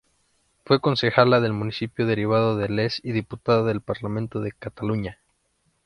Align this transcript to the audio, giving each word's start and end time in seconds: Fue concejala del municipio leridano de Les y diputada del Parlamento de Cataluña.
Fue 0.65 0.81
concejala 0.81 1.41
del 1.41 1.53
municipio 1.53 2.05
leridano 2.07 2.55
de 2.55 2.69
Les 2.69 2.99
y 3.05 3.11
diputada 3.11 3.61
del 3.65 3.81
Parlamento 3.81 4.39
de 4.39 4.51
Cataluña. 4.51 5.19